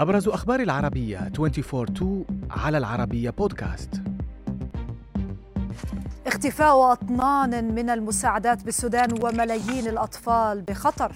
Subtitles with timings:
[0.00, 4.02] أبرز أخبار العربية 24 على العربية بودكاست
[6.26, 11.12] اختفاء أطنان من المساعدات بالسودان وملايين الأطفال بخطر.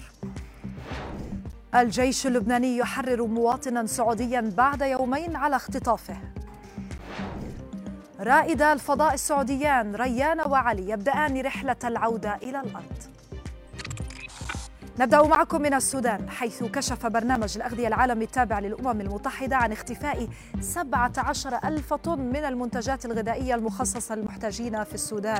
[1.75, 6.17] الجيش اللبناني يحرر مواطنا سعوديا بعد يومين على اختطافه.
[8.19, 13.15] رائدا الفضاء السعوديان ريان وعلي يبدأان رحلة العودة إلى الأرض.
[14.99, 20.27] نبدأ معكم من السودان حيث كشف برنامج الأغذية العالمي التابع للأمم المتحدة عن اختفاء
[20.61, 25.39] 17 ألف طن من المنتجات الغذائية المخصصة للمحتاجين في السودان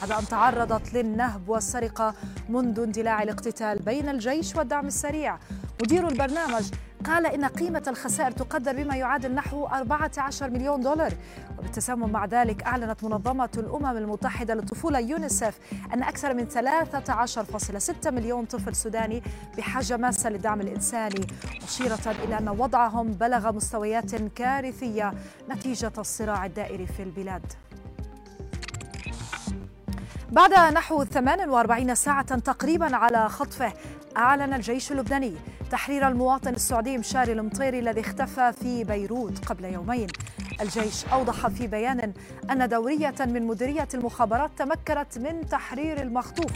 [0.00, 2.14] بعد أن تعرضت للنهب والسرقة
[2.48, 5.38] منذ اندلاع الاقتتال بين الجيش والدعم السريع.
[5.82, 6.70] مدير البرنامج
[7.06, 11.12] قال إن قيمة الخسائر تقدر بما يعادل نحو 14 مليون دولار.
[11.58, 15.58] وبالتسامح مع ذلك أعلنت منظمة الأمم المتحدة للطفولة يونيسف
[15.94, 16.46] أن أكثر من
[18.04, 19.22] 13.6 مليون طفل سوداني
[19.58, 21.26] بحاجة ماسة للدعم الإنساني
[21.64, 25.12] مشيرة إلى أن وضعهم بلغ مستويات كارثية
[25.50, 27.52] نتيجة الصراع الدائري في البلاد.
[30.30, 33.72] بعد نحو 48 ساعة تقريبا على خطفه
[34.16, 35.34] أعلن الجيش اللبناني
[35.70, 40.06] تحرير المواطن السعودي مشاري المطيري الذي اختفى في بيروت قبل يومين.
[40.60, 42.12] الجيش أوضح في بيان
[42.50, 46.52] أن دورية من مديرية المخابرات تمكنت من تحرير المخطوف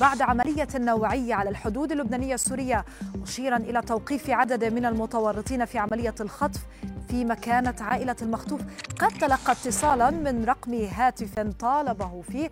[0.00, 2.84] بعد عملية نوعية على الحدود اللبنانية السورية
[3.22, 6.60] مشيرا إلى توقيف عدد من المتورطين في عملية الخطف
[7.08, 8.60] فيما كانت عائلة المخطوف.
[8.98, 12.50] قد تلقى اتصالا من رقم هاتف طالبه فيه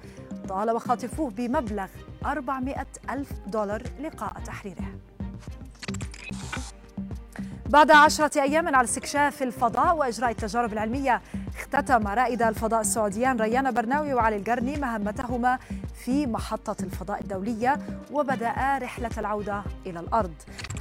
[0.49, 1.87] طالب خاطفوه بمبلغ
[2.25, 5.14] 400 ألف دولار لقاء تحريره.
[7.75, 11.23] بعد عشرة أيام على استكشاف الفضاء وإجراء التجارب العلمية
[11.59, 15.59] اختتم رائد الفضاء السعوديان ريان برناوي وعلي القرني مهمتهما
[16.05, 17.79] في محطة الفضاء الدولية
[18.13, 20.35] وبدأ رحلة العودة إلى الأرض.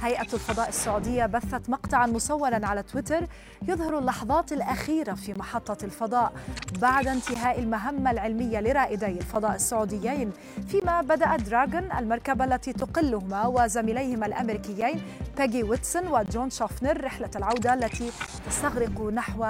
[0.04, 3.26] هيئة الفضاء السعودية بثت مقطعا مصورا على تويتر
[3.62, 6.32] يظهر اللحظات الأخيرة في محطة الفضاء
[6.80, 10.32] بعد انتهاء المهمة العلمية لرائدي الفضاء السعوديين
[10.68, 15.02] فيما بدأ دراغون المركبة التي تقلهما وزميليهما الأمريكيين
[15.36, 18.10] بيجي ويتسون وجون شوفنر رحلة العودة التي
[18.46, 19.46] تستغرق نحو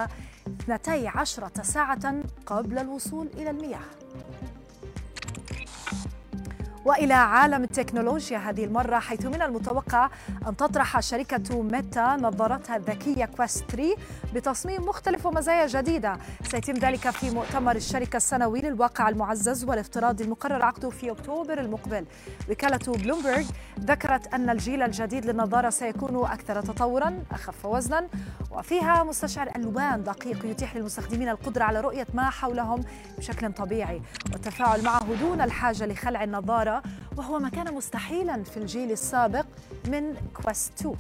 [0.61, 2.15] 12 ساعة
[2.47, 4.04] قبل الوصول إلى المياه.
[6.85, 10.11] وإلى عالم التكنولوجيا هذه المرة حيث من المتوقع
[10.49, 13.97] أن تطرح شركة ميتا نظارتها الذكية كويست 3
[14.35, 16.19] بتصميم مختلف ومزايا جديدة.
[16.43, 22.05] سيتم ذلك في مؤتمر الشركة السنوي للواقع المعزز والافتراضي المقرر عقده في أكتوبر المقبل.
[22.51, 23.45] وكالة بلومبرج
[23.81, 28.09] ذكرت أن الجيل الجديد للنظارة سيكون أكثر تطورا أخف وزنا
[28.55, 32.85] وفيها مستشعر الوان دقيق يتيح للمستخدمين القدرة على رؤية ما حولهم
[33.19, 34.03] بشكل طبيعي.
[34.33, 36.83] والتفاعل معه دون الحاجة لخلع النظارة
[37.17, 39.47] وهو ما كان مستحيلا في الجيل السابق
[39.89, 40.97] من كويست 2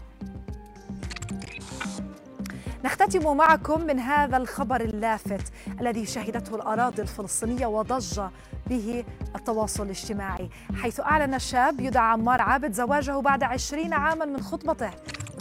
[2.84, 8.20] نختتم معكم من هذا الخبر اللافت الذي شهدته الأراضي الفلسطينية وضج
[8.66, 9.04] به
[9.36, 10.50] التواصل الاجتماعي
[10.82, 14.90] حيث أعلن الشاب يدعى عمار عابد زواجه بعد عشرين عاما من خطبته.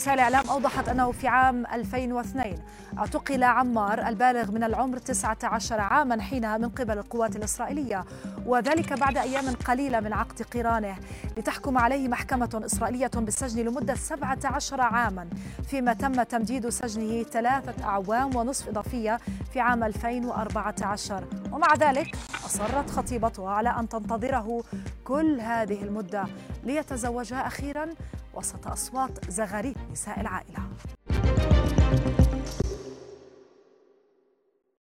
[0.04, 2.58] وسائل الإعلام أوضحت أنه في عام 2002
[2.98, 8.06] اعتقل عمار البالغ من العمر 19 عاما حينها من قبل القوات الإسرائيلية
[8.46, 10.96] وذلك بعد أيام قليلة من عقد قرانه.
[11.38, 15.28] لتحكم عليه محكمة إسرائيلية بالسجن لمدة 17 عاما
[15.68, 19.20] فيما تم تمديد سجنه ثلاثة أعوام ونصف إضافية
[19.54, 22.16] في عام 2014 ومع ذلك
[22.46, 24.64] أصرت خطيبته على أن تنتظره
[25.04, 26.26] كل هذه المدة
[26.64, 27.90] ليتزوجها أخيرا
[28.34, 30.60] وسط أصوات زغاريد نساء العائلة.